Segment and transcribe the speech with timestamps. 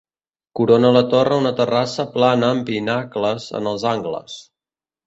[0.59, 4.43] Corona la torre una terrassa plana amb pinacles en els angles.